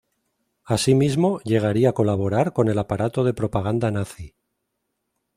Asímismo, 0.65 1.41
llegaría 1.41 1.89
a 1.89 1.93
colaborar 1.93 2.53
con 2.53 2.69
el 2.69 2.79
aparato 2.79 3.23
de 3.23 3.35
propaganda 3.35 3.91
nazi. 3.91 4.33